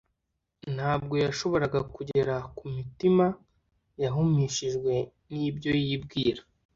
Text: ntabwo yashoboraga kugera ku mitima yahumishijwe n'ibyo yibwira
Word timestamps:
ntabwo 0.75 1.13
yashoboraga 1.25 1.79
kugera 1.95 2.35
ku 2.57 2.63
mitima 2.75 3.25
yahumishijwe 4.03 4.93
n'ibyo 5.33 5.71
yibwira 5.85 6.41